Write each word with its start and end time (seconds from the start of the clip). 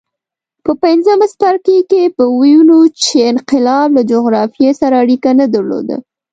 په 0.63 0.71
پنځم 0.83 1.19
څپرکي 1.31 1.77
کې 1.89 2.01
به 2.15 2.23
ووینو 2.29 2.79
چې 3.01 3.15
انقلاب 3.31 3.87
له 3.97 4.01
جغرافیې 4.11 4.71
سره 4.81 4.95
اړیکه 5.03 5.29
نه 5.39 5.45
درلوده. 5.53 5.97